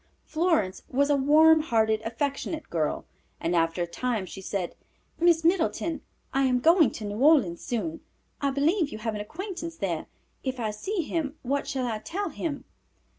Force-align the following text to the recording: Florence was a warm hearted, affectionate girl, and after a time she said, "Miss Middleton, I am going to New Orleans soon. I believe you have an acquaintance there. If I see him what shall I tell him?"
Florence 0.25 0.81
was 0.89 1.11
a 1.11 1.15
warm 1.15 1.59
hearted, 1.59 2.01
affectionate 2.03 2.71
girl, 2.71 3.05
and 3.39 3.55
after 3.55 3.83
a 3.83 3.85
time 3.85 4.25
she 4.25 4.41
said, 4.41 4.73
"Miss 5.19 5.43
Middleton, 5.43 6.01
I 6.33 6.45
am 6.45 6.59
going 6.59 6.89
to 6.93 7.05
New 7.05 7.19
Orleans 7.19 7.63
soon. 7.63 7.99
I 8.41 8.49
believe 8.49 8.89
you 8.89 8.97
have 8.97 9.13
an 9.13 9.21
acquaintance 9.21 9.77
there. 9.77 10.07
If 10.43 10.59
I 10.59 10.71
see 10.71 11.03
him 11.03 11.37
what 11.43 11.67
shall 11.67 11.85
I 11.85 11.99
tell 11.99 12.29
him?" 12.29 12.65